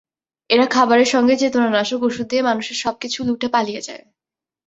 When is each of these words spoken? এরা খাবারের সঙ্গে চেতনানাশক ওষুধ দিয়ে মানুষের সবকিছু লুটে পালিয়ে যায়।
এরা 0.49 0.65
খাবারের 0.67 1.05
সঙ্গে 1.05 1.33
চেতনানাশক 1.37 2.01
ওষুধ 2.03 2.25
দিয়ে 2.29 2.43
মানুষের 2.43 2.77
সবকিছু 2.77 3.19
লুটে 3.23 3.47
পালিয়ে 3.47 3.81
যায়। 3.81 4.03